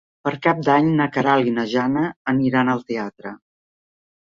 Per 0.27 0.31
Cap 0.45 0.63
d'Any 0.67 0.89
na 1.01 1.07
Queralt 1.19 1.51
i 1.51 1.55
na 1.59 1.67
Jana 1.75 2.09
aniran 2.37 2.77
al 2.77 2.87
teatre. 2.93 3.39